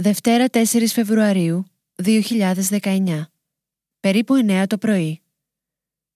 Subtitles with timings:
[0.00, 1.64] Δευτέρα 4 Φεβρουαρίου
[2.02, 3.22] 2019
[4.00, 5.22] Περίπου 9 το πρωί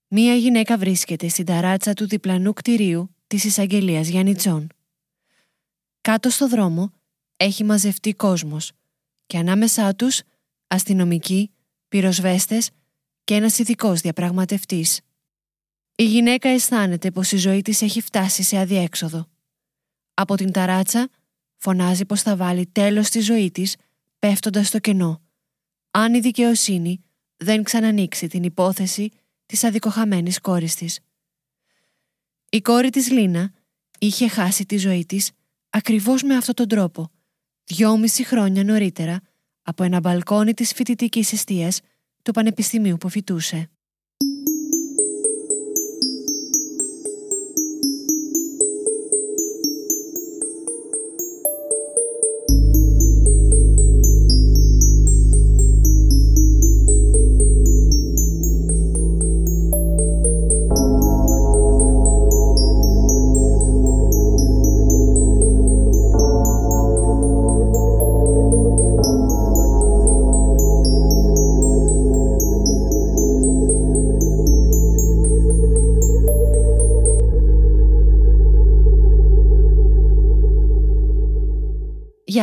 [0.09, 4.67] Μία γυναίκα βρίσκεται στην ταράτσα του διπλανού κτηρίου της εισαγγελίας Γιάννητσών.
[6.01, 6.93] Κάτω στο δρόμο
[7.37, 8.73] έχει μαζευτεί κόσμος
[9.27, 10.23] και ανάμεσά τους
[10.67, 11.51] αστυνομικοί,
[11.89, 12.71] πυροσβέστες
[13.25, 15.01] και ένας ειδικός διαπραγματευτής.
[15.95, 19.27] Η γυναίκα αισθάνεται πως η ζωή της έχει φτάσει σε αδιέξοδο.
[20.15, 21.09] Από την ταράτσα
[21.61, 23.77] φωνάζει πως θα βάλει τέλος στη ζωή της
[24.19, 25.23] πέφτοντας στο κενό,
[25.91, 27.05] αν η δικαιοσύνη
[27.37, 29.11] δεν ξανανοίξει την υπόθεση
[29.47, 31.01] της αδικοχαμένης κόρης της.
[32.49, 33.53] Η κόρη της Λίνα
[33.99, 35.31] είχε χάσει τη ζωή της
[35.71, 37.11] ακριβώς με αυτόν τον τρόπο,
[37.65, 39.21] δυόμιση χρόνια νωρίτερα
[39.63, 41.81] από ένα μπαλκόνι της φοιτητικής εστίας
[42.23, 43.71] του πανεπιστημίου που φοιτούσε.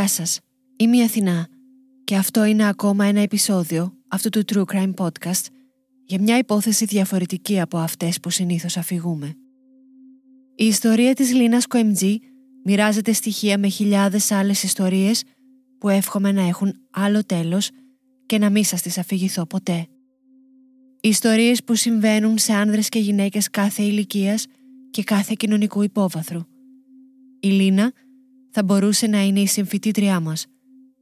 [0.08, 0.40] Γεια σας,
[0.78, 1.48] είμαι η Αθηνά
[2.04, 5.46] και αυτό είναι ακόμα ένα επεισόδιο αυτού του True Crime Podcast
[6.06, 9.36] για μια υπόθεση διαφορετική από αυτές που συνήθως αφηγούμε.
[10.56, 12.20] Η ιστορία της Λίνας Κοεμτζή
[12.64, 15.24] μοιράζεται στοιχεία με χιλιάδες άλλες ιστορίες
[15.78, 17.70] που εύχομαι να έχουν άλλο τέλος
[18.26, 19.88] και να μην σας τις αφηγηθώ ποτέ.
[21.02, 24.46] Ιστορίες που συμβαίνουν σε άνδρες και γυναίκες κάθε ηλικίας
[24.92, 26.42] και κάθε κοινωνικού υπόβαθρου.
[27.40, 27.92] Η Λίνα
[28.50, 30.46] θα μπορούσε να είναι η συμφιτήτριά μας,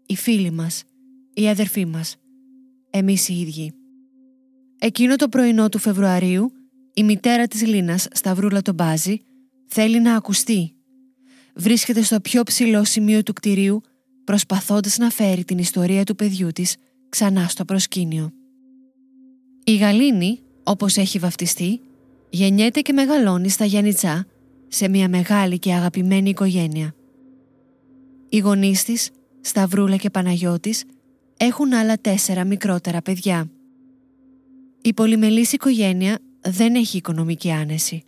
[0.05, 0.83] η φίλη μας,
[1.33, 2.15] η αδερφή μας,
[2.89, 3.73] εμείς οι ίδιοι.
[4.79, 6.51] Εκείνο το πρωινό του Φεβρουαρίου,
[6.93, 9.21] η μητέρα της Λίνας, Σταυρούλα τον Μπάζη,
[9.65, 10.73] θέλει να ακουστεί.
[11.55, 13.81] Βρίσκεται στο πιο ψηλό σημείο του κτηρίου,
[14.23, 16.75] προσπαθώντας να φέρει την ιστορία του παιδιού της
[17.09, 18.31] ξανά στο προσκήνιο.
[19.63, 21.79] Η Γαλήνη, όπως έχει βαφτιστεί,
[22.29, 24.25] γεννιέται και μεγαλώνει στα Γιάννητσά,
[24.67, 26.95] σε μια μεγάλη και αγαπημένη οικογένεια.
[28.35, 29.09] Οι γονείς της,
[29.41, 30.83] Σταυρούλα και Παναγιώτης,
[31.37, 33.49] έχουν άλλα τέσσερα μικρότερα παιδιά.
[34.81, 38.03] Η πολυμελής οικογένεια δεν έχει οικονομική άνεση,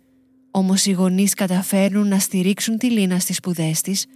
[0.50, 4.06] όμως οι γονείς καταφέρνουν να στηρίξουν τη Λίνα στις σπουδές της,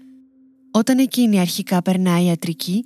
[0.71, 2.85] όταν εκείνη αρχικά περνάει ιατρική,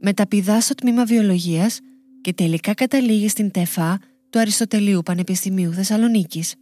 [0.00, 1.80] μεταπηδά στο τμήμα βιολογίας
[2.20, 3.98] και τελικά καταλήγει στην ΤΕΦΑ
[4.30, 6.54] του Αριστοτελείου Πανεπιστημίου Θεσσαλονίκης.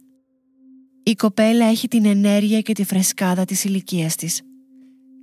[1.03, 4.41] Η κοπέλα έχει την ενέργεια και τη φρεσκάδα της ηλικίας της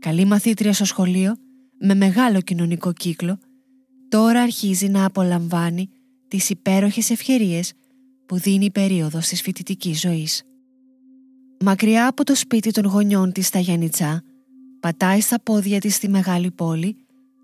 [0.04, 1.36] καλή μαθήτρια στο σχολείο,
[1.78, 3.38] με μεγάλο κοινωνικό κύκλο,
[4.08, 5.88] τώρα αρχίζει να απολαμβάνει
[6.28, 7.72] τις υπέροχες ευκαιρίες
[8.26, 10.42] που δίνει η περίοδος της φοιτητικής ζωής.
[11.64, 14.22] Μακριά από το σπίτι των γονιών της στα Γιάννητσά,
[14.80, 16.96] πατάει στα πόδια της στη μεγάλη πόλη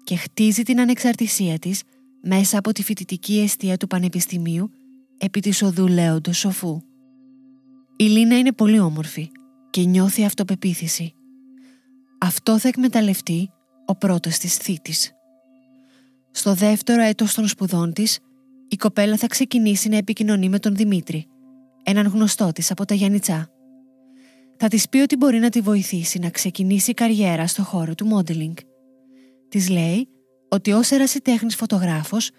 [0.05, 1.83] και χτίζει την ανεξαρτησία της
[2.23, 4.71] μέσα από τη φοιτητική αιστεία του Πανεπιστημίου
[5.19, 6.83] επί της οδού Λέοντος Σοφού.
[7.97, 9.31] Η Λίνα είναι πολύ όμορφη
[9.71, 11.15] και νιώθει αυτοπεποίθηση.
[12.23, 13.51] Αυτό θα εκμεταλλευτεί
[13.87, 15.13] ο πρώτος της θήτης.
[16.31, 18.19] Στο δεύτερο έτος των σπουδών της,
[18.69, 21.27] η κοπέλα θα ξεκινήσει να επικοινωνεί με τον Δημήτρη,
[21.83, 23.51] έναν γνωστό της από τα Γιάννητσά.
[24.57, 28.55] Θα της πει ότι μπορεί να τη βοηθήσει να ξεκινήσει καριέρα στο χώρο του modeling.
[29.49, 30.09] Της λέει
[30.49, 32.31] ότι ως ερασιτέχνης φωτογράφος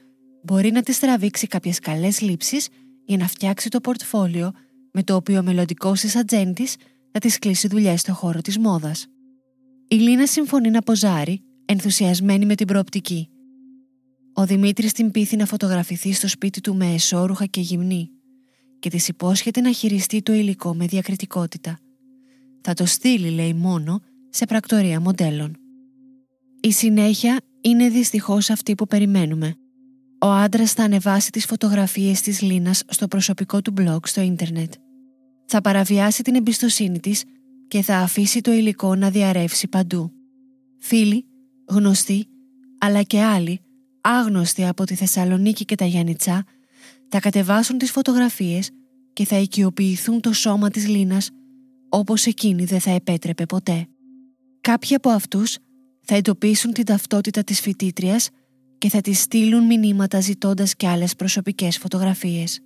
[0.44, 2.68] μπορεί να της τραβήξει κάποιες καλές λήψεις
[3.06, 4.52] για να φτιάξει το πορτφόλιο
[4.92, 6.75] με το οποίο ο μελλοντικός της ατζέντης
[7.12, 9.08] θα της κλείσει δουλειές στο χώρο της μόδας.
[9.91, 13.29] Η Λίνα συμφωνεί να ποζάρει, ενθουσιασμένη με την προοπτική.
[14.34, 18.09] Ο Δημήτρης την πείθει να φωτογραφηθεί στο σπίτι του με εσώρουχα και γυμνή
[18.80, 21.80] και της υπόσχεται να χειριστεί το υλικό με διακριτικότητα.
[22.62, 25.56] Θα το στείλει, λέει μόνο, σε πρακτορία μοντέλων.
[26.62, 29.56] Η συνέχεια είναι δυστυχώς αυτή που περιμένουμε.
[30.21, 34.74] Ο άντρας θα ανεβάσει τις φωτογραφίες της Λίνας στο προσωπικό του blog στο ίντερνετ.
[35.45, 37.24] Θα παραβιάσει την εμπιστοσύνη της
[37.71, 40.12] και θα αφήσει το υλικό να διαρρεύσει παντού.
[40.79, 41.25] Φίλοι,
[41.68, 42.25] γνωστοί,
[42.77, 43.62] αλλά και άλλοι,
[44.01, 46.44] άγνωστοι από τη Θεσσαλονίκη και τα Γιάννητσά,
[47.07, 48.69] θα κατεβάσουν τις φωτογραφίες
[49.13, 51.29] και θα οικειοποιηθούν το σώμα της Λίνας
[51.89, 53.88] όπως εκείνη δεν θα επέτρεπε ποτέ.
[54.62, 55.57] Κάποιοι από αυτούς
[56.01, 58.29] θα εντοπίσουν την ταυτότητα της φοιτήτριας
[58.77, 62.59] και θα της στείλουν μηνύματα ζητώντας και άλλες προσωπικές φωτογραφίες.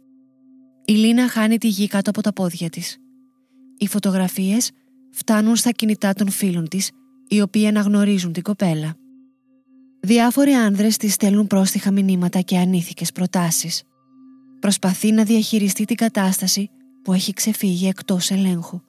[0.86, 2.98] Η Λίνα χάνει τη γη κάτω από τα πόδια της.
[3.78, 3.88] Οι
[10.00, 13.84] Διάφοροι άνδρες της στέλνουν πρόστιχα μηνύματα και ανήθικες προτάσεις.
[14.60, 16.70] Προσπαθεί να διαχειριστεί την κατάσταση
[17.04, 18.82] που έχει ξεφύγει εκτός ελέγχου.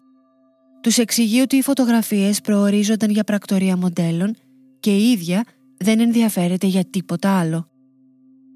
[0.81, 4.35] Τους εξηγεί ότι οι φωτογραφίες προορίζονταν για πρακτορία μοντέλων
[4.81, 5.45] και η ίδια
[5.77, 7.69] δεν ενδιαφέρεται για τίποτα άλλο.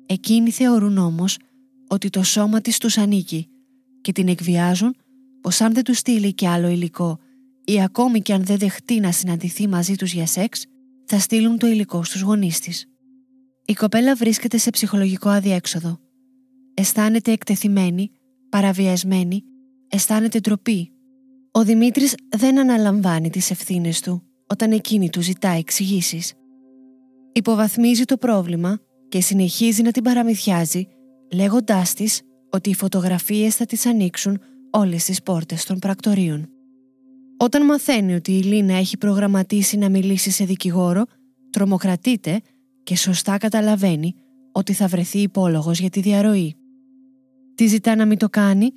[0.06, 1.38] Εκείνοι θεωρούν όμως
[1.88, 3.48] ότι το σώμα της τους ανήκει
[4.00, 4.96] και την εκβιάζουν
[5.40, 7.18] πως αν δεν τους στείλει και άλλο υλικό
[7.70, 10.64] ή ακόμη και αν δεν δεχτεί να συναντηθεί μαζί τους για σεξ,
[11.04, 12.86] θα στείλουν το υλικό στους γονείς της.
[13.64, 15.98] Η κοπέλα βρίσκεται σε ψυχολογικό αδιέξοδο.
[16.74, 18.10] Αισθάνεται εκτεθειμένη,
[18.48, 19.42] παραβιασμένη,
[19.88, 20.92] αισθάνεται ντροπή.
[21.50, 26.34] Ο Δημήτρης δεν αναλαμβάνει τις ευθύνες του όταν εκείνη του ζητά εξηγήσεις.
[27.32, 30.86] Υποβαθμίζει το πρόβλημα και συνεχίζει να την παραμυθιάζει
[31.32, 34.40] λέγοντάς της ότι οι φωτογραφίες θα τις ανοίξουν
[34.70, 36.48] όλες τις πόρτες των πρακτορείων.
[37.42, 41.04] Όταν μαθαίνει ότι η Λίνα έχει προγραμματίσει να μιλήσει σε δικηγόρο,
[41.50, 42.40] τρομοκρατείται
[42.82, 44.14] και σωστά καταλαβαίνει
[44.52, 46.54] ότι θα βρεθεί υπόλογος για τη διαρροή.
[47.54, 48.72] Τη ζητά να μην το κάνει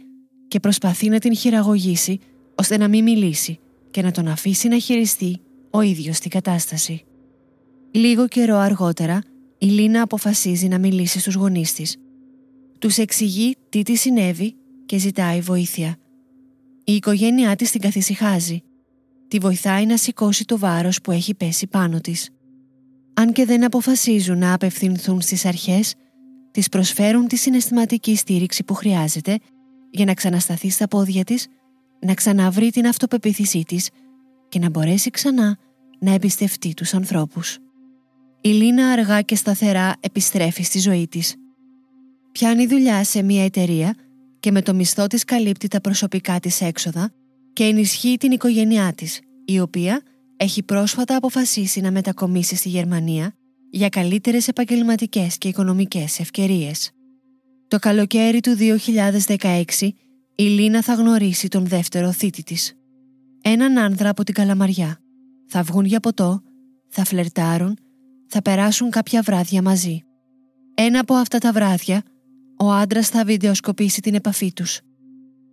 [0.47, 2.19] και προσπαθεί να την χειραγωγήσει
[2.55, 3.59] ώστε να μην μιλήσει
[3.91, 5.37] και να τον αφήσει να χειριστεί
[5.69, 7.03] ο ίδιος την κατάσταση.
[7.91, 9.21] Λίγο καιρό αργότερα,
[9.57, 11.97] η Λίνα αποφασίζει να μιλήσει στους γονείς της.
[12.79, 14.55] Τους εξηγεί τι της συνέβη
[14.85, 15.97] και ζητάει βοήθεια.
[16.83, 18.63] Η οικογένειά της την καθησυχάζει.
[19.27, 22.29] Τη βοηθάει να σηκώσει το βάρος που έχει πέσει πάνω της.
[23.13, 25.95] Αν και δεν αποφασίζουν να απευθυνθούν στις αρχές,
[26.51, 29.39] της προσφέρουν τη συναισθηματική στήριξη που χρειάζεται
[29.91, 31.47] για να ξανασταθεί στα πόδια της,
[31.99, 33.89] να ξαναβρει την αυτοπεποίθησή της
[34.49, 35.57] και να μπορέσει ξανά
[35.99, 37.57] να εμπιστευτεί τους ανθρώπους.
[38.41, 41.35] Η Λίνα αργά και σταθερά επιστρέφει στη ζωή της.
[42.31, 43.95] Πιάνει δουλειά σε μια εταιρεία
[44.43, 47.11] και με το μισθό της καλύπτει τα προσωπικά της έξοδα
[47.53, 50.01] και ενισχύει την οικογένειά της, η οποία
[50.37, 53.33] έχει πρόσφατα αποφασίσει να μετακομίσει στη Γερμανία
[53.69, 56.91] για καλύτερες επαγγελματικές και οικονομικές ευκαιρίες.
[57.67, 58.55] Το καλοκαίρι του
[59.27, 59.63] 2016
[60.35, 62.73] η Λίνα θα γνωρίσει τον δεύτερο θήτη της.
[63.41, 64.99] Έναν άνδρα από την Καλαμαριά.
[65.47, 66.41] Θα βγουν για ποτό,
[66.89, 67.77] θα φλερτάρουν,
[68.27, 70.03] θα περάσουν κάποια βράδια μαζί.
[70.73, 72.03] Ένα από αυτά τα βράδια
[72.63, 74.81] ο άντρας θα βιντεοσκοπήσει την επαφή τους.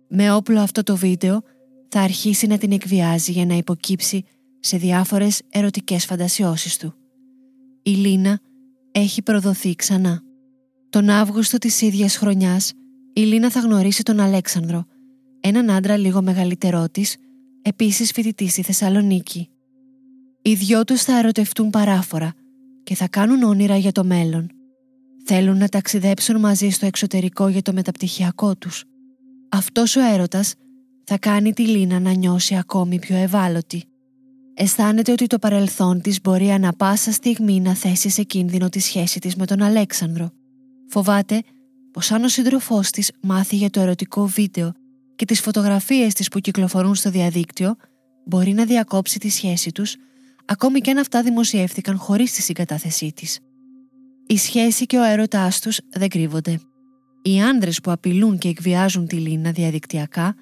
[0.09, 1.41] Με όπλο αυτό το βίντεο
[1.87, 4.23] θα αρχίσει να την εκβιάζει για να υποκύψει
[4.59, 6.93] σε διάφορες ερωτικές φαντασιώσεις του.
[7.83, 8.39] Η Λίνα
[8.91, 10.21] έχει προδοθεί ξανά.
[10.89, 12.73] Τον Αύγουστο της ίδιας χρονιάς,
[13.13, 14.85] η Λίνα θα γνωρίσει τον Αλέξανδρο,
[15.39, 17.15] έναν άντρα λίγο μεγαλύτερό της,
[17.61, 19.49] επίσης φοιτητή στη Θεσσαλονίκη.
[20.41, 22.33] Οι δυο τους θα ερωτευτούν παράφορα
[22.83, 24.51] και θα κάνουν όνειρα για το μέλλον.
[25.25, 28.83] Θέλουν να ταξιδέψουν μαζί στο εξωτερικό για το μεταπτυχιακό τους.
[29.49, 30.53] Αυτός ο έρωτας
[31.03, 33.83] θα κάνει τη Λίνα να νιώσει ακόμη πιο ευάλωτη.
[34.53, 39.19] Αισθάνεται ότι το παρελθόν της μπορεί ανα πάσα στιγμή να θέσει σε κίνδυνο τη σχέση
[39.19, 40.31] της με τον Αλέξανδρο.
[40.87, 41.41] Φοβάται
[41.91, 44.73] πως αν ο σύντροφός της μάθει για το ερωτικό βίντεο
[45.15, 47.75] και τις φωτογραφίες της που κυκλοφορούν στο διαδίκτυο,
[48.25, 49.95] μπορεί να διακόψει τη σχέση τους,
[50.45, 53.39] ακόμη και αν αυτά δημοσιεύθηκαν χωρίς τη συγκατάθεσή της.
[54.31, 56.59] Η σχέση και ο έρωτάς τους δεν κρύβονται.
[57.21, 60.35] Οι άνδρες που απειλούν και εκβιάζουν τη Λίνα διαδικτυακά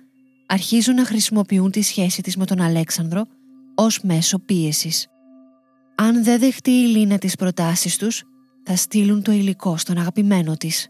[0.47, 3.25] αρχίζουν να χρησιμοποιούν τη σχέση της με τον Αλέξανδρο
[3.75, 5.07] ως μέσο πίεσης.
[5.95, 8.24] Αν δεν δεχτεί η Λίνα τις προτάσεις τους,
[8.63, 10.87] θα στείλουν το υλικό στον αγαπημένο της.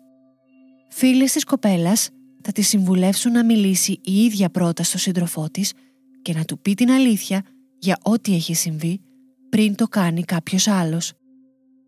[0.90, 2.10] Φίλες της κοπέλας
[2.42, 5.74] θα τη συμβουλεύσουν να μιλήσει η ίδια πρώτα στο σύντροφό της
[6.22, 7.42] και να του πει την αλήθεια
[7.80, 9.02] για ό,τι έχει συμβεί
[9.50, 11.14] πριν το κάνει κάποιος άλλος.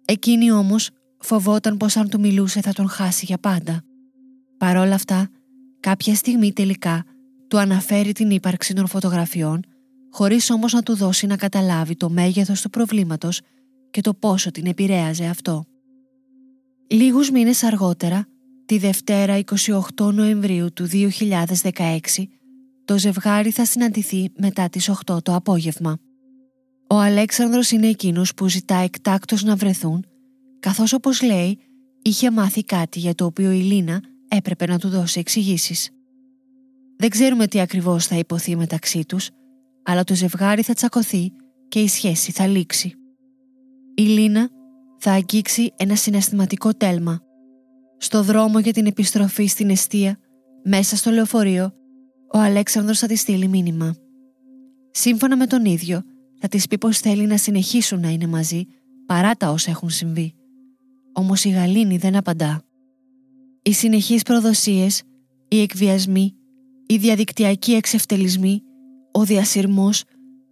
[0.05, 0.89] Εκείνη όμως
[1.21, 3.83] φοβόταν πως αν του μιλούσε θα τον χάσει για πάντα.
[4.57, 5.29] Παρόλα αυτά,
[5.79, 7.03] κάποια στιγμή τελικά
[7.47, 9.61] του αναφέρει την ύπαρξη των φωτογραφιών
[10.11, 13.41] χωρίς όμως να του δώσει να καταλάβει το μέγεθος του προβλήματος
[13.91, 15.65] και το πόσο την επηρέαζε αυτό.
[16.87, 18.25] Λίγους μήνες αργότερα,
[18.65, 19.39] τη Δευτέρα
[19.97, 22.27] 28 Νοεμβρίου του 2016,
[22.85, 25.97] το ζευγάρι θα συναντηθεί μετά τις 8 το απόγευμα.
[26.87, 30.05] Ο Αλέξανδρος είναι εκείνος που ζητά εκτάκτως να βρεθούν,
[30.61, 31.59] καθώς όπως λέει
[32.01, 35.89] είχε μάθει κάτι για το οποίο η Λίνα έπρεπε να του δώσει εξηγήσεις.
[36.97, 39.29] Δεν ξέρουμε τι ακριβώς θα υποθεί μεταξύ τους,
[39.83, 41.31] αλλά το ζευγάρι θα τσακωθεί
[41.67, 42.93] και η σχέση θα λήξει.
[43.95, 44.49] Η Λίνα
[44.97, 47.21] θα αγγίξει ένα συναισθηματικό τέλμα.
[47.97, 50.17] Στο δρόμο για την επιστροφή στην αιστεία,
[50.63, 51.73] μέσα στο λεωφορείο,
[52.33, 53.95] ο Αλέξανδρος θα τη στείλει μήνυμα.
[54.91, 56.01] Σύμφωνα με τον ίδιο,
[56.39, 58.65] θα της πει πως θέλει να συνεχίσουν να είναι μαζί
[59.05, 60.35] παρά τα όσα έχουν συμβεί.
[61.13, 62.63] Όμως η Γαλήνη δεν απαντά.
[63.61, 65.03] Οι συνεχείς προδοσίες,
[65.47, 66.33] οι εκβιασμοί,
[66.85, 68.61] οι διαδικτυακοί εξευτελισμοί,
[69.11, 70.03] ο διασυρμός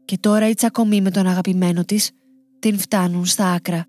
[0.05, 2.11] και τώρα η τσακωμή με τον αγαπημένο της
[2.59, 3.85] την φτάνουν στα άκρα.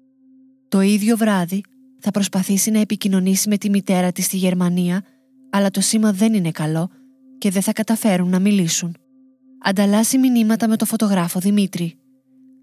[0.69, 1.61] Το ίδιο βράδυ
[1.99, 5.03] θα προσπαθήσει να επικοινωνήσει με τη μητέρα της στη Γερμανία,
[5.51, 6.91] αλλά το σήμα δεν είναι καλό
[7.39, 8.97] και δεν θα καταφέρουν να μιλήσουν.
[9.63, 11.95] Ανταλλάσσει μηνύματα με το φωτογράφο Δημήτρη.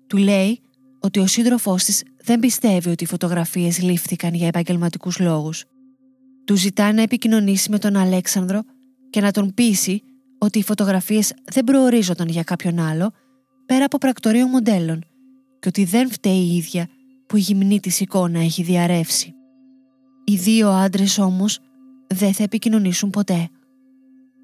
[0.07, 0.59] Του λέει
[0.99, 5.63] ότι ο σύντροφός της δεν πιστεύει ότι οι φωτογραφίες λήφθηκαν για επαγγελματικούς λόγους.
[6.45, 8.61] Του ζητά να επικοινωνήσει με τον Αλέξανδρο
[9.09, 10.01] και να τον πείσει
[10.37, 13.11] ότι οι φωτογραφίες δεν προορίζονταν για κάποιον άλλο
[13.65, 15.03] πέρα από πρακτορείο μοντέλων
[15.59, 16.87] και ότι δεν φταίει η ίδια
[17.27, 19.33] που η γυμνή της εικόνα έχει διαρρεύσει.
[20.25, 21.59] Οι δύο άντρες όμως
[22.07, 23.49] δεν θα επικοινωνήσουν ποτέ.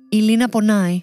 [0.09, 1.01] Η Λίνα πονάει.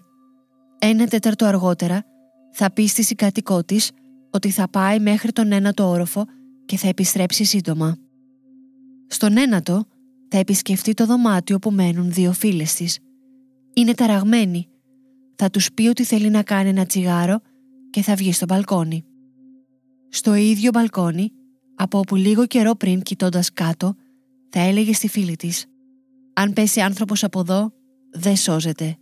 [0.78, 2.04] Ένα τέταρτο αργότερα
[2.52, 3.90] θα πει στη συγκάτοικό της
[4.30, 6.24] ότι θα πάει μέχρι τον ένατο όροφο
[6.64, 7.96] και θα επιστρέψει σύντομα.
[9.06, 9.84] Στον ένατο
[10.28, 12.98] θα επισκεφτεί το δωμάτιο που μένουν δύο φίλες της.
[13.74, 14.68] Είναι ταραγμένη.
[15.36, 17.40] Θα τους πει ότι θέλει να κάνει ένα τσιγάρο
[17.90, 19.04] και θα βγει στο μπαλκόνι.
[20.08, 21.32] Στο ίδιο μπαλκόνι,
[21.74, 23.94] από όπου λίγο καιρό πριν κοιτώντας κάτω,
[24.48, 25.66] θα έλεγε στη φίλη της
[26.32, 27.72] «Αν πέσει άνθρωπος από εδώ,
[28.10, 28.96] δεν σώζεται».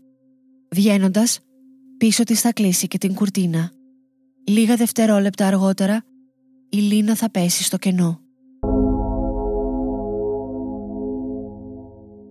[0.70, 1.40] Βγαίνοντας,
[1.98, 3.72] πίσω της θα κλείσει και την κουρτίνα.
[4.48, 6.04] Λίγα δευτερόλεπτα αργότερα,
[6.68, 8.20] η Λίνα θα πέσει στο κενό.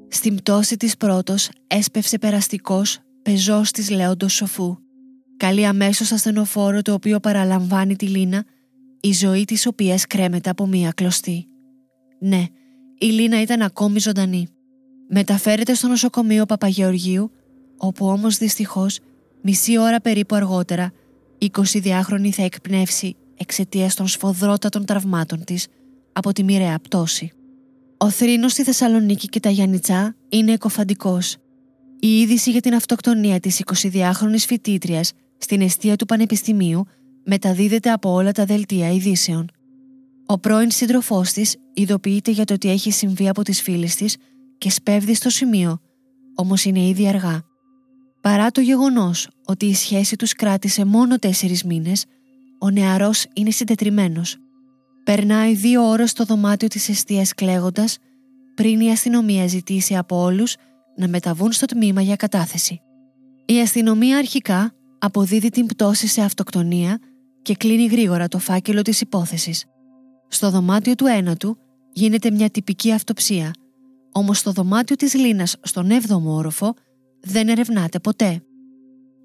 [0.08, 4.78] Στην πτώση της πρώτος έσπευσε περαστικός πεζός της Λέοντος Σοφού.
[5.38, 8.46] Καλεί αμέσως ασθενοφόρο το οποίο παραλαμβάνει τη Λίνα,
[9.00, 11.48] η ζωή της οποίας κρέμεται από μία κλωστή.
[12.20, 12.46] Ναι,
[12.98, 14.48] η Λίνα ήταν ακόμη ζωντανή.
[15.10, 17.32] Μεταφέρεται στο νοσοκομείο Παπαγεωργίου,
[17.78, 19.00] όπου όμως δυστυχώς
[19.42, 21.07] μισή ώρα περίπου αργότερα, η
[21.42, 25.68] 22χρονη θα εκπνεύσει εξαιτίας των σφοδρότατων τραυμάτων της
[26.14, 27.32] από τη μοιραία πτώση.
[27.98, 31.38] Ο θρήνος στη Θεσσαλονίκη και τα Γιάννητσά είναι εκοφαντικός.
[32.00, 36.86] Η είδηση για την αυτοκτονία της 22χρονης φοιτήτριας στην αιστεία του Πανεπιστημίου
[37.26, 39.50] μεταδίδεται από όλα τα δελτία ειδήσεων.
[40.26, 44.18] Ο πρώην σύντροφός της ειδοποιείται για το ότι έχει συμβεί από τις φίλες της
[44.58, 45.80] και σπέβδει στο σημείο,
[46.36, 47.47] όμως είναι ήδη αργά.
[48.22, 52.06] Παρά το γεγονός ότι η σχέση τους κράτησε μόνο τέσσερις μήνες,
[52.60, 54.38] ο νεαρός είναι συντετριμένος.
[55.04, 57.98] Περνάει δύο ώρες στο δωμάτιο της αιστείας κλαίγοντας,
[58.56, 60.56] πριν η αστυνομία ζητήσει από όλους
[60.96, 62.82] να μεταβούν στο τμήμα για κατάθεση.
[63.46, 67.00] Η αστυνομία αρχικά αποδίδει την πτώση σε αυτοκτονία
[67.42, 69.66] και κλείνει γρήγορα το φάκελο της υπόθεσης.
[70.28, 71.58] Στο δωμάτιο του ένατου
[71.92, 73.52] γίνεται μια τυπική αυτοψία,
[74.12, 76.74] όμως στο δωμάτιο της Λίνας στον 7ο όροφο
[77.22, 78.42] δεν ερευνάται ποτέ.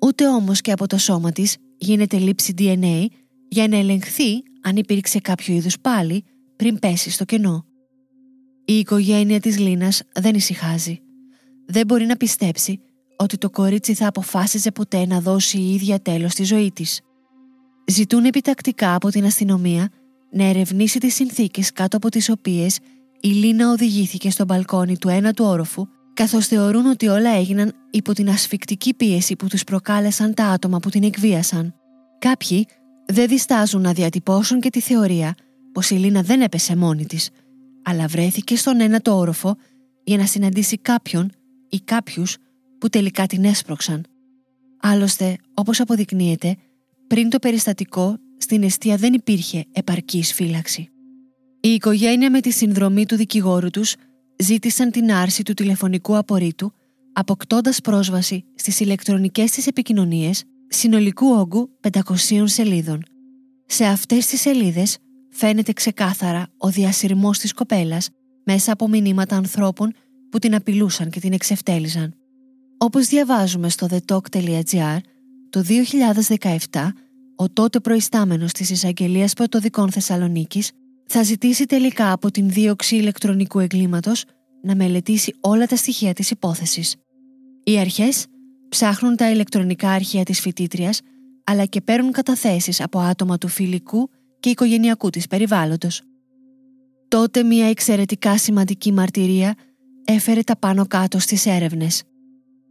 [0.00, 3.06] Ούτε όμως και από το σώμα της γίνεται λήψη DNA
[3.48, 6.24] για να ελεγχθεί αν υπήρξε κάποιο είδους πάλι
[6.56, 7.64] πριν πέσει στο κενό.
[8.64, 11.00] Η οικογένεια της Λίνας δεν ησυχάζει.
[11.66, 12.80] Δεν μπορεί να πιστέψει
[13.16, 17.00] ότι το κορίτσι θα αποφάσιζε ποτέ να δώσει η ίδια τέλος στη ζωή της.
[17.86, 19.88] Ζητούν επιτακτικά από την αστυνομία
[20.30, 22.78] να ερευνήσει τις συνθήκες κάτω από τις οποίες
[23.20, 28.12] η Λίνα οδηγήθηκε στο μπαλκόνι του ένα του όροφου καθώς θεωρούν ότι όλα έγιναν υπό
[28.12, 31.74] την ασφικτική πίεση που τους προκάλεσαν τα άτομα που την εκβίασαν.
[32.18, 32.66] Κάποιοι
[33.06, 35.34] δεν διστάζουν να διατυπώσουν και τη θεωρία
[35.72, 37.30] πως η Λίνα δεν έπεσε μόνη της,
[37.82, 39.56] αλλά βρέθηκε στον ένα το όροφο
[40.04, 41.32] για να συναντήσει κάποιον
[41.68, 42.36] ή κάποιους
[42.78, 44.04] που τελικά την έσπρωξαν.
[44.80, 46.56] Άλλωστε, όπως αποδεικνύεται,
[47.06, 50.88] πριν το περιστατικό στην αιστεία δεν υπήρχε επαρκής φύλαξη.
[51.60, 53.94] Η οικογένεια με τη συνδρομή του δικηγόρου τους
[54.42, 56.72] ζήτησαν την άρση του τηλεφωνικού απορρίτου
[57.12, 63.02] αποκτώντας πρόσβαση στις ηλεκτρονικές της επικοινωνίες συνολικού όγκου 500 σελίδων.
[63.66, 64.98] Σε αυτές τις σελίδες
[65.30, 68.08] φαίνεται ξεκάθαρα ο διασυρμός της κοπέλας
[68.44, 69.92] μέσα από μηνύματα ανθρώπων
[70.30, 72.14] που την απειλούσαν και την εξευτέλιζαν.
[72.78, 74.98] Όπως διαβάζουμε στο thetalk.gr,
[75.50, 75.64] το
[76.70, 76.88] 2017
[77.36, 80.70] ο τότε προϊστάμενος της εισαγγελίας πρωτοδικών Θεσσαλονίκης
[81.06, 84.24] θα ζητήσει τελικά από την δίωξη ηλεκτρονικού εγκλήματος
[84.62, 86.96] να μελετήσει όλα τα στοιχεία της υπόθεσης.
[87.64, 88.26] Οι αρχές
[88.68, 91.00] ψάχνουν τα ηλεκτρονικά αρχεία της φοιτήτριας,
[91.44, 96.02] αλλά και παίρνουν καταθέσεις από άτομα του φιλικού και οικογενειακού της περιβάλλοντος.
[97.08, 99.54] Τότε μια εξαιρετικά σημαντική μαρτυρία
[100.04, 102.02] έφερε τα πάνω κάτω στις έρευνες.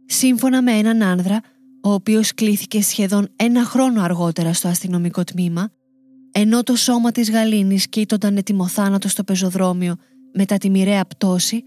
[0.06, 1.40] Σύμφωνα με έναν άνδρα
[1.82, 5.70] ο οποίος κλήθηκε σχεδόν ένα χρόνο αργότερα στο αστυνομικό τμήμα,
[6.32, 9.96] ενώ το σώμα της Γαλήνης κοίτονταν ετοιμοθάνατο στο πεζοδρόμιο
[10.32, 11.64] μετά τη μοιραία πτώση,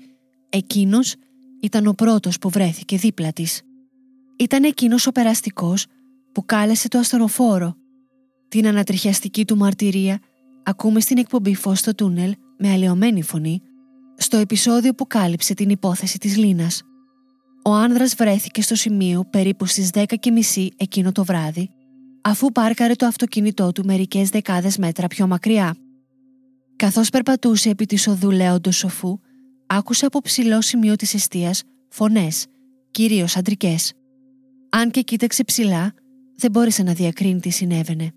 [0.50, 1.16] εκείνος
[1.62, 3.62] ήταν ο πρώτος που βρέθηκε δίπλα της.
[4.36, 5.86] Ήταν εκείνος ο περαστικός
[6.32, 7.76] που κάλεσε το ασθενοφόρο.
[8.48, 10.20] Την ανατριχιαστική του μαρτυρία
[10.64, 13.62] ακούμε στην εκπομπή «Φως στο τούνελ» με αλλοιωμένη φωνή,
[14.18, 16.84] στο επεισόδιο που κάλυψε την υπόθεση της Λίνας.
[17.64, 21.70] Ο άνδρας βρέθηκε στο σημείο περίπου στις 10.30 εκείνο το βράδυ,
[22.28, 25.76] αφού πάρκαρε το αυτοκίνητό του μερικές δεκάδες μέτρα πιο μακριά.
[26.76, 29.20] Καθώς περπατούσε επί της οδού Λέοντος Σοφού,
[29.68, 32.46] άκουσε από ψηλό σημείο της εστίας φωνές,
[32.92, 33.94] κυρίως αντρικές.
[34.70, 35.94] Αν και κοίταξε ψηλά,
[36.36, 38.12] δεν μπόρεσε να διακρίνει τι συνέβαινε.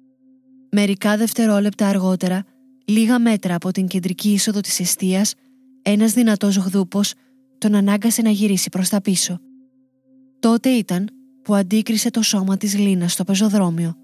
[0.70, 2.44] Μερικά δευτερόλεπτα αργότερα,
[2.84, 5.34] λίγα μέτρα από την κεντρική είσοδο της εστίας,
[5.82, 7.14] ένας δυνατός γδούπος
[7.58, 9.40] τον ανάγκασε να γυρίσει προς τα πίσω.
[10.38, 11.08] Τότε ήταν
[11.48, 13.94] που αντίκρισε το σώμα της Λίνας στο πεζοδρόμιο.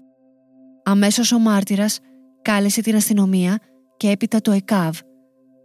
[0.83, 1.99] Αμέσως ο μάρτυρας
[2.41, 3.59] κάλεσε την αστυνομία
[3.97, 4.97] και έπειτα το ΕΚΑΒ,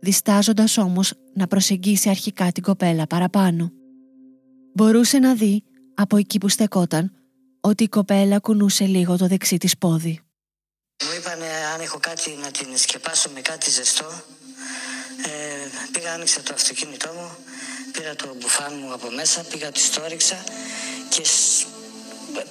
[0.00, 3.70] διστάζοντας όμως να προσεγγίσει αρχικά την κοπέλα παραπάνω.
[4.74, 5.62] Μπορούσε να δει
[5.94, 7.12] από εκεί που στεκόταν
[7.60, 10.20] ότι η κοπέλα κουνούσε λίγο το δεξί της πόδι.
[11.04, 14.06] Μου είπανε αν έχω κάτι να την σκεπάσω με κάτι ζεστό.
[15.26, 17.30] Ε, πήγα, άνοιξα το αυτοκίνητό μου,
[17.92, 20.02] πήρα το μπουφάν μου από μέσα, πήγα, τη το
[21.08, 21.22] και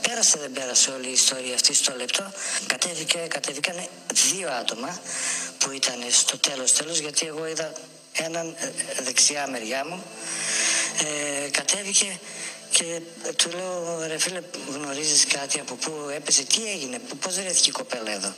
[0.02, 2.32] πέρασε δεν πέρασε όλη η ιστορία αυτή στο λεπτό.
[2.68, 3.76] Κατέβηκε, κατέβηκαν
[4.14, 5.00] δύο άτομα
[5.58, 7.72] που ήταν στο τέλος τέλος γιατί εγώ είδα
[8.14, 8.72] έναν ε,
[9.04, 10.04] δεξιά μεριά μου.
[11.46, 12.20] Ε, κατέβηκε
[12.72, 13.02] και
[13.36, 18.12] του λέω, ρε φίλε, γνωρίζεις κάτι από πού έπεσε, τι έγινε, πώς βρέθηκε η κοπέλα
[18.12, 18.34] εδώ;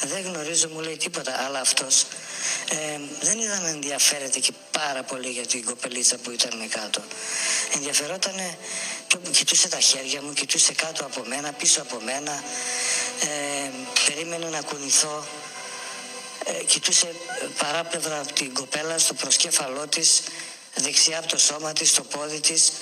[0.00, 2.06] Δεν γνωρίζω, μου λέει τίποτα, αλλά αυτός
[2.70, 7.02] ε, δεν είδα να ενδιαφέρεται και πάρα πολύ για την κοπελίτσα που ήταν κάτω.
[7.74, 8.34] Ενδιαφερόταν
[9.06, 12.42] και κοιτούσε τα χέρια μου, κοιτούσε κάτω από μένα, πίσω από μένα,
[13.20, 13.70] ε,
[14.06, 15.26] περίμενε να κουνηθώ.
[16.44, 17.14] Ε, κοιτούσε
[17.58, 20.22] παράπλευρα από την κοπέλα στο προσκέφαλό της,
[20.74, 22.72] δεξιά από το σώμα της, στο πόδι της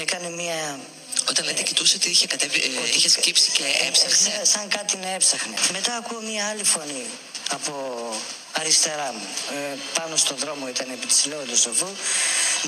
[0.00, 0.80] έκανε μια
[1.28, 4.38] όταν λέτε κοιτούσε, τι είχε, κατέβει, ε, είχε σκύψει και έψαχνε.
[4.38, 5.54] Ναι, σαν κάτι να έψαχνε.
[5.72, 7.04] Μετά ακούω μια άλλη φωνή
[7.50, 7.72] από
[8.52, 9.26] αριστερά μου.
[9.56, 11.88] Ε, πάνω στον δρόμο ήταν επί της Λέοντος Σοφού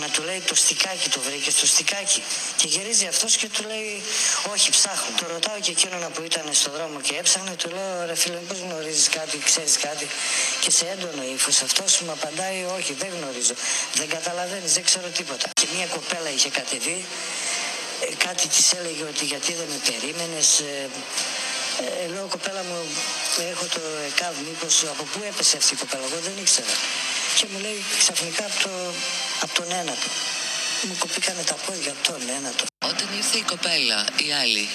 [0.01, 2.23] να του λέει το στικάκι το βρήκε στο στικάκι.
[2.57, 4.03] Και γυρίζει αυτός και του λέει
[4.55, 8.15] όχι ψάχνω το ρωτάω και εκείνον που ήταν στον δρόμο και έψαχνε του λέω ρε
[8.15, 10.07] φίλε πως γνωρίζεις κάτι ξέρεις κάτι;
[10.63, 13.55] Και σε έντονο ύφος αυτός μου απαντάει όχι δεν γνωρίζω.
[13.95, 17.05] Δεν καταλαβαίνεις δεν ξέρω τίποτα και μια κοπέλα είχε κατεβεί
[18.01, 20.89] ε, κάτι της έλεγε ότι γιατί δεν με περίμενες ε,
[22.05, 22.79] ε, λέω κοπέλα μου
[23.53, 26.75] έχω το ΕΚΑΒ μήπως από πού έπεσε αυτή η κοπέλα εγώ δεν ήξερα
[27.39, 28.75] και μου λέει ξαφνικά από, το,
[29.45, 30.09] από τον ένατο.
[30.87, 32.65] Μου κοπήκανε τα πόδια από τον ένατο.
[32.91, 34.69] Όταν ήρθε η κοπέλα, η άλλη,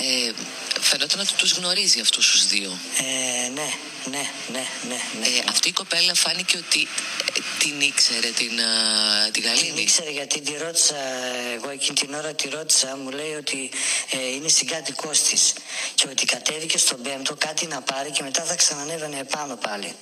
[0.00, 0.32] ε,
[0.80, 2.78] φαινόταν ότι τους γνωρίζει αυτούς τους δύο.
[2.98, 3.68] Ε, ναι,
[4.10, 4.98] ναι, ναι, ναι.
[5.20, 6.88] ναι, ε, αυτή η κοπέλα φάνηκε ότι
[7.34, 9.68] ε, την ήξερε την, uh, την Γαλήνη.
[9.68, 10.96] Την ήξερε γιατί τη ρώτησα,
[11.54, 13.70] εγώ εκείνη την ώρα τη ρώτησα, μου λέει ότι
[14.10, 15.52] ε, είναι συγκάτοικός της
[15.94, 19.94] και ότι κατέβηκε στον πέμπτο κάτι να πάρει και μετά θα ξανανέβαινε επάνω πάλι.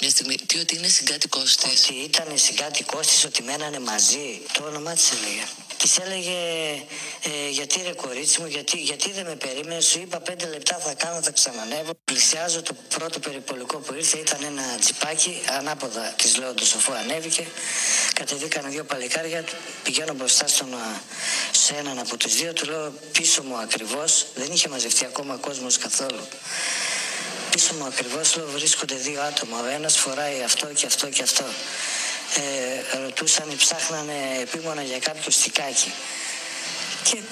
[0.00, 4.40] Μια στιγμή, τι ότι είναι συγκάτοικός της; Ότι ήταν συγκάτοικός της, ότι μένανε μαζί.
[4.52, 5.44] Το όνομά της έλεγε.
[5.76, 6.38] Της έλεγε
[7.22, 10.94] ε, γιατί ρε κορίτσι μου, γιατί, γιατί δεν με περίμενε, σου είπα πέντε λεπτά θα
[10.94, 11.92] κάνω, θα ξανανεύω.
[12.04, 17.46] Πλησιάζω το πρώτο περιπολικό που ήρθε, ήταν ένα τζιπάκι, ανάποδα της λέω το σοφό ανέβηκε.
[18.14, 19.44] Κατεβήκαν δύο παλικάρια,
[19.82, 20.74] πηγαίνω μπροστά στον,
[21.50, 25.78] σε έναν από τους δύο, του λέω πίσω μου ακριβώς, δεν είχε μαζευτεί ακόμα κόσμος
[25.78, 26.26] καθόλου
[27.56, 29.60] πίσω μου ακριβώς βρίσκονται δύο άτομα.
[29.60, 31.44] Ο ένας φοράει αυτό και αυτό και αυτό.
[32.34, 35.92] Ε, ρωτούσαν, ψάχνανε επίμονα για κάποιο στικάκι.
[37.02, 37.22] Και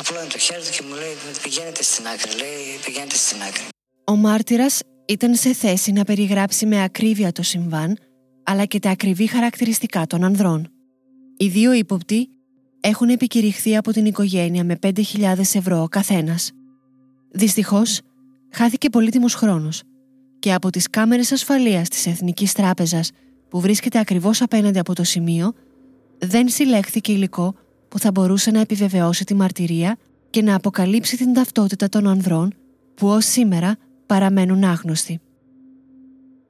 [0.00, 2.30] απλώνει το χέρι του και μου λέει πηγαίνετε στην άκρη.
[2.42, 3.62] Λέει πηγαίνετε στην άκρη.
[4.04, 7.98] Ο μάρτυρας ήταν σε θέση να περιγράψει με ακρίβεια το συμβάν
[8.44, 10.68] αλλά και τα ακριβή χαρακτηριστικά των ανδρών.
[11.36, 12.28] Οι δύο ύποπτοι
[12.80, 16.50] έχουν επικηρυχθεί από την οικογένεια με 5.000 ευρώ ο καθένας.
[17.30, 18.00] Δυστυχώς,
[18.52, 19.82] χάθηκε πολύτιμος χρόνος
[20.38, 23.10] και από τις κάμερες ασφαλείας της Εθνικής Τράπεζας
[23.48, 25.52] που βρίσκεται ακριβώς απέναντι από το σημείο
[26.18, 27.54] δεν συλλέχθηκε υλικό
[27.90, 29.96] που θα μπορούσε να επιβεβαιώσει τη μαρτυρία
[30.30, 32.54] και να αποκαλύψει την ταυτότητα των ανδρών
[32.94, 33.76] που ως σήμερα
[34.06, 35.20] παραμένουν άγνωστοι.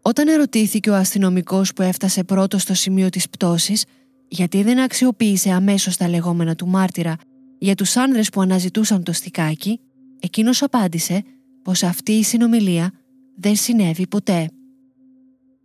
[0.03, 3.85] Όταν ερωτήθηκε ο αστυνομικός που έφτασε πρώτος στο σημείο της πτώσης
[4.29, 7.17] γιατί δεν αξιοποίησε αμέσως τα λεγόμενα του μάρτυρα
[7.59, 9.81] για τους άνδρες που αναζητούσαν το στικάκι,
[10.21, 11.23] εκείνος απάντησε
[11.63, 12.93] πως αυτή η συνομιλία
[13.37, 14.51] δεν συνέβη ποτέ.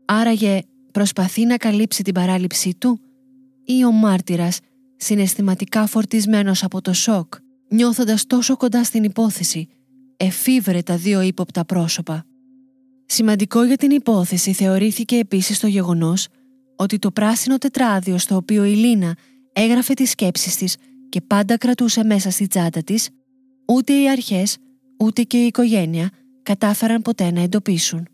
[0.05, 0.61] Άραγε
[0.91, 2.99] προσπαθεί να καλύψει την παράληψή του
[3.65, 4.59] ή ο μάρτυρας
[4.97, 7.33] συναισθηματικά φορτισμένος από το σοκ
[7.69, 9.67] νιώθοντας τόσο κοντά στην υπόθεση
[10.17, 12.25] εφήβρε τα δύο ύποπτα πρόσωπα.
[13.05, 16.27] Σημαντικό για την υπόθεση θεωρήθηκε επίσης το γεγονός
[16.75, 19.17] ότι το πράσινο τετράδιο στο οποίο η Λίνα
[19.53, 20.77] έγραφε τις σκέψεις της
[21.09, 23.09] και πάντα κρατούσε μέσα στη τσάντα της,
[23.65, 24.57] ούτε οι αρχές
[24.99, 26.09] ούτε και η οικογένεια
[26.43, 28.07] κατάφεραν ποτέ να εντοπίσουν.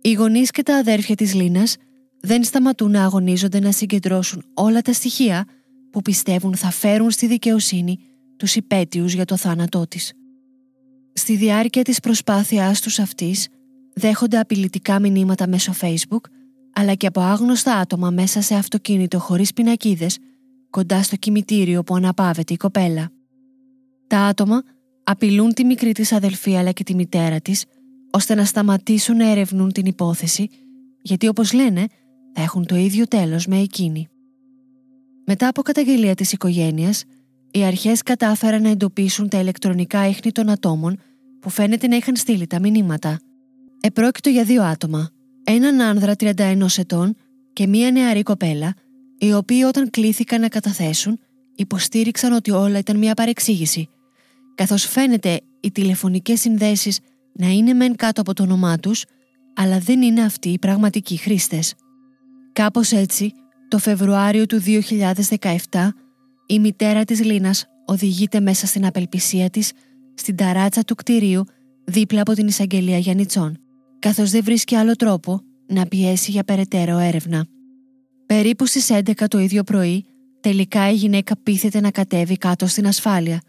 [0.00, 1.76] Οι γονείς και τα αδέρφια της Λίνας
[2.20, 5.44] δεν σταματούν να αγωνίζονται να συγκεντρώσουν όλα τα στοιχεία
[5.96, 7.98] που πιστεύουν θα φέρουν στη δικαιοσύνη
[8.36, 10.12] τους υπέτειους για το θάνατό της.
[11.12, 13.48] Στη διάρκεια της προσπάθειάς τους αυτής
[13.94, 16.20] δέχονται απειλητικά μηνύματα μέσω Facebook,
[16.72, 20.18] αλλά και από άγνωστα άτομα μέσα σε αυτοκίνητο χωρίς πινακίδες,
[20.70, 23.10] κοντά στο κημητήριο που αναπαύεται η κοπέλα.
[24.06, 24.62] Τα άτομα
[25.04, 27.64] απειλούν τη μικρή της αδελφή αλλά και τη μητέρα της,
[28.10, 30.48] ώστε να σταματήσουν να ερευνούν την υπόθεση,
[31.02, 31.86] γιατί όπως λένε
[32.34, 34.08] θα έχουν το ίδιο τέλος με εκείνη.
[35.28, 37.04] Μετά από καταγγελία της οικογένειας,
[37.50, 40.98] οι αρχές κατάφεραν να εντοπίσουν τα ηλεκτρονικά ίχνη των ατόμων
[41.40, 43.18] που φαίνεται να είχαν στείλει τα μηνύματα.
[43.80, 45.10] Επρόκειτο για δύο άτομα,
[45.44, 47.16] έναν άνδρα 31 ετών
[47.52, 48.74] και μία νεαρή κοπέλα,
[49.18, 51.18] οι οποίοι όταν κλήθηκαν να καταθέσουν,
[51.54, 53.88] υποστήριξαν ότι όλα ήταν μια παρεξήγηση,
[54.54, 56.98] καθώς φαίνεται οι τηλεφωνικές συνδέσεις
[57.32, 59.04] να είναι μεν κάτω από το όνομά τους,
[59.54, 61.74] αλλά δεν είναι αυτοί οι πραγματικοί χρήστες.
[62.52, 63.32] Κάπως έτσι,
[63.68, 64.62] το Φεβρουάριο του
[65.70, 65.88] 2017,
[66.46, 69.72] η μητέρα της Λίνας οδηγείται μέσα στην απελπισία της
[70.14, 71.44] στην ταράτσα του κτηρίου
[71.84, 73.58] δίπλα από την εισαγγελία Γιαννιτσών,
[73.98, 77.46] καθώς δεν βρίσκει άλλο τρόπο να πιέσει για περαιτέρω έρευνα.
[78.26, 80.04] Περίπου στις 11 το ίδιο πρωί,
[80.40, 83.40] τελικά η γυναίκα πείθεται να κατέβει κάτω στην ασφάλεια,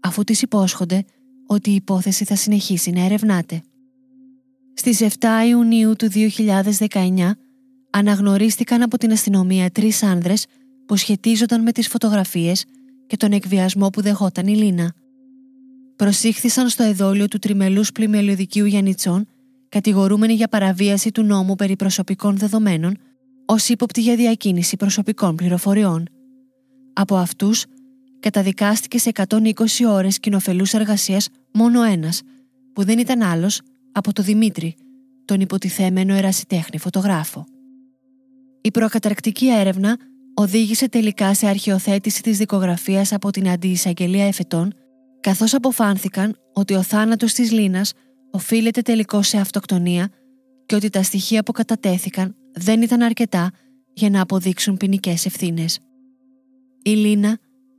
[0.00, 1.04] αφού της υπόσχονται
[1.46, 3.62] ότι η υπόθεση θα συνεχίσει να ερευνάται.
[4.74, 5.08] Στις 7
[5.48, 7.30] Ιουνίου του 2019
[7.96, 10.46] αναγνωρίστηκαν από την αστυνομία τρεις άνδρες
[10.86, 12.64] που σχετίζονταν με τις φωτογραφίες
[13.06, 14.92] και τον εκβιασμό που δεχόταν η Λίνα.
[15.96, 19.26] Προσήχθησαν στο εδόλιο του τριμελούς πλημελιωδικίου Γιαννιτσών
[19.68, 22.96] κατηγορούμενοι για παραβίαση του νόμου περί προσωπικών δεδομένων
[23.46, 26.08] ως ύποπτη για διακίνηση προσωπικών πληροφοριών.
[26.92, 27.64] Από αυτούς
[28.20, 29.50] καταδικάστηκε σε 120
[29.88, 32.22] ώρες κοινοφελούς εργασίας μόνο ένας,
[32.72, 33.60] που δεν ήταν άλλος
[33.92, 34.74] από το Δημήτρη,
[35.24, 37.46] τον υποτιθέμενο ερασιτέχνη φωτογράφο.
[38.66, 39.98] Η προκαταρκτική έρευνα
[40.34, 44.72] οδήγησε τελικά σε αρχαιοθέτηση της δικογραφίας από την Αντιεισαγγελία Εφετών,
[45.20, 47.92] καθώς αποφάνθηκαν ότι ο θάνατος της Λίνας
[48.30, 50.08] οφείλεται τελικώς σε αυτοκτονία
[50.66, 53.50] και ότι τα στοιχεία που κατατέθηκαν δεν ήταν αρκετά
[53.92, 55.78] για να αποδείξουν ποινικές ευθύνες.
[56.82, 57.38] Η Λίνα,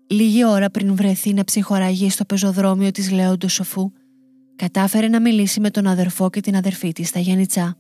[0.10, 3.92] λίγη ώρα πριν βρεθεί να ψυχοραγεί στο πεζοδρόμιο της Λέοντος Σοφού,
[4.56, 7.78] κατάφερε να μιλήσει με τον αδερφό και την αδερφή της στα Γιάννητσά.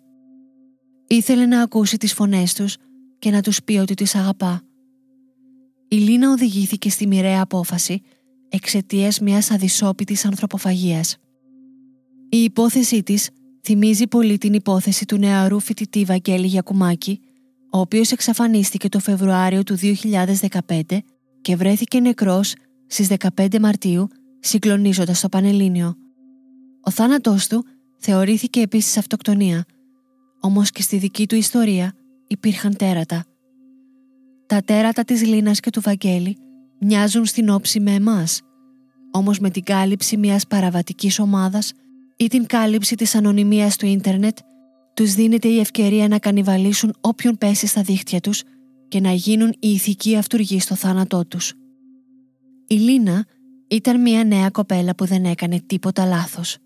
[1.07, 2.77] Ήθελε να ακούσει τις φωνές τους
[3.19, 4.61] και να τους πει ότι τις αγαπά.
[5.87, 8.01] Η Λίνα οδηγήθηκε στη μοιραία απόφαση
[8.49, 11.17] εξαιτίας μιας αδυσόπιτης ανθρωποφαγίας.
[12.29, 13.29] Η υπόθεσή της
[13.63, 17.19] θυμίζει πολύ την υπόθεση του νεαρού φοιτητή Βαγγέλη Γιακουμάκη,
[17.71, 20.81] ο οποίος εξαφανίστηκε το Φεβρουάριο του 2015
[21.41, 22.55] και βρέθηκε νεκρός
[22.87, 24.07] στις 15 Μαρτίου
[24.39, 25.95] συγκλονίζοντας το Πανελλήνιο.
[26.81, 27.65] Ο θάνατός του
[27.97, 29.65] θεωρήθηκε επίσης αυτοκτονία,
[30.39, 31.93] όμως και στη δική του ιστορία
[32.27, 33.25] υπήρχαν τέρατα.
[34.45, 36.37] Τα τέρατα της Λίνας και του Βαγγέλη
[36.79, 38.41] μοιάζουν στην όψη με εμάς,
[39.11, 41.73] όμως με την κάλυψη μιας παραβατικής ομάδας
[42.17, 44.37] ή την κάλυψη της ανωνυμίας του ίντερνετ,
[44.93, 48.43] τους δίνεται η ευκαιρία να κανιβαλίσουν όποιον πέσει στα δίχτυα τους
[48.87, 51.53] και να γίνουν η ηθική αυτούργοι στο θάνατό τους.
[52.67, 53.25] Η Λίνα
[53.67, 56.57] ήταν μια νέα κοπέλα που δεν έκανε τίποτα λάθος.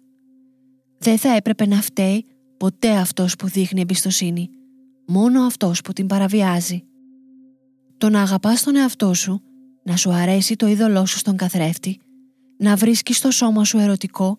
[0.98, 2.26] Δεν θα έπρεπε να φταίει
[2.58, 4.50] ποτέ αυτός που δείχνει εμπιστοσύνη,
[5.12, 6.84] μόνο αυτός που την παραβιάζει.
[7.98, 9.42] Το να αγαπάς τον εαυτό σου,
[9.84, 12.00] να σου αρέσει το είδωλό σου στον καθρέφτη,
[12.58, 14.38] να βρίσκεις το σώμα σου ερωτικό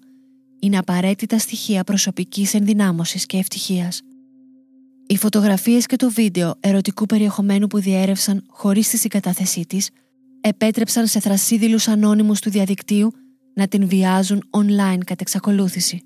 [0.60, 4.00] είναι απαραίτητα στοιχεία προσωπικής ενδυνάμωσης και ευτυχίας.
[5.06, 9.90] Οι φωτογραφίες και το βίντεο ερωτικού περιεχομένου που διέρευσαν χωρίς τη συγκατάθεσή της
[10.40, 13.12] επέτρεψαν σε θρασίδηλους ανώνυμους του διαδικτύου
[13.54, 16.02] να την βιάζουν online κατ' εξακολούθηση.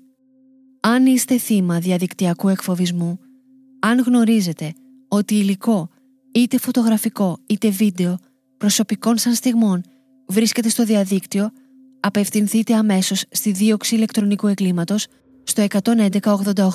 [0.79, 3.19] Αν είστε θύμα διαδικτυακού εκφοβισμού,
[3.87, 4.73] αν γνωρίζετε
[5.07, 5.89] ότι υλικό,
[6.31, 8.17] είτε φωτογραφικό είτε βίντεο,
[8.57, 9.81] προσωπικών σαν στιγμών
[10.27, 11.51] βρίσκεται στο διαδίκτυο
[11.99, 15.07] απευθυνθείτε αμέσως στη δίωξη ηλεκτρονικού εγκλήματος
[15.43, 15.65] στο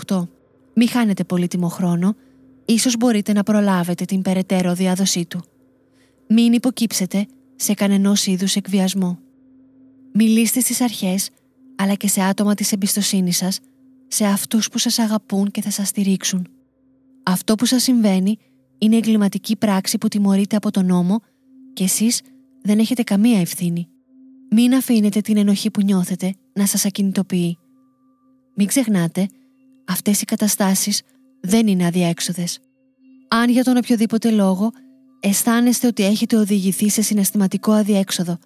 [0.07, 0.29] 11188.
[0.75, 2.16] Μην χάνετε πολύτιμο χρόνο,
[2.64, 5.40] ίσως μπορείτε να προλάβετε την περαιτέρω διάδοσή του.
[6.29, 9.18] Μην υποκύψετε σε κανενός είδους εκβιασμό.
[10.12, 11.31] Μιλήστε στις αρχές,
[11.77, 13.59] αλλά και σε άτομα της εμπιστοσύνης σας,
[14.09, 16.46] σε αυτούς που σας αγαπούν και θα σας στηρίξουν.
[17.22, 18.38] Αυτό που σας συμβαίνει
[18.78, 21.20] είναι εγκληματική πράξη που τιμωρείται από τον νόμο
[21.72, 22.20] και εσείς
[22.62, 23.88] δεν έχετε καμία ευθύνη.
[24.50, 27.58] Μην αφήνετε την ενοχή που νιώθετε να σας ακινητοποιεί.
[28.56, 29.28] Μην ξεχνάτε,
[29.87, 31.02] αυτές οι καταστάσεις
[31.40, 32.58] δεν είναι αδιέξοδες.
[33.28, 34.70] Αν για τον οποιοδήποτε λόγο
[35.20, 38.38] αισθάνεστε ότι έχετε οδηγηθεί σε συναισθηματικό αδιέξοδο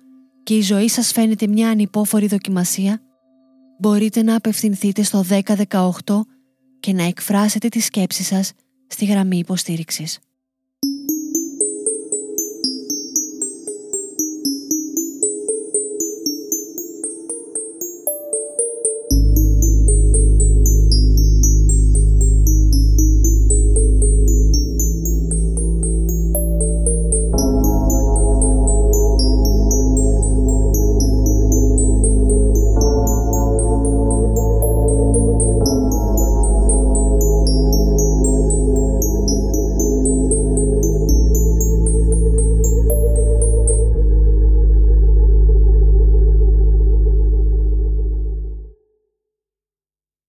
[0.42, 3.00] και η ζωή σας φαίνεται μια ανυπόφορη δοκιμασία,
[3.78, 5.24] μπορείτε να απευθυνθείτε στο
[5.68, 6.20] 1018
[6.80, 8.52] και να εκφράσετε τη σκέψη σας
[8.86, 10.18] στη γραμμή υποστήριξης.